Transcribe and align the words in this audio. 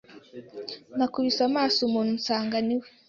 nakubise 0.97 1.41
amaso 1.49 1.77
umuntu 1.87 2.11
nsanga 2.19 2.57
niwe 2.65 2.87